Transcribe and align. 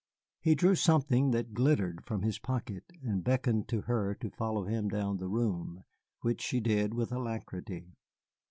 He 0.39 0.55
drew 0.55 0.73
something 0.73 1.29
that 1.29 1.53
glittered 1.53 2.03
from 2.07 2.23
his 2.23 2.39
pocket 2.39 2.85
and 3.03 3.23
beckoned 3.23 3.67
to 3.67 3.81
her 3.81 4.15
to 4.15 4.31
follow 4.31 4.65
him 4.65 4.87
down 4.89 5.17
the 5.17 5.27
room, 5.29 5.83
which 6.21 6.41
she 6.41 6.59
did 6.59 6.95
with 6.95 7.11
alacrity. 7.11 7.91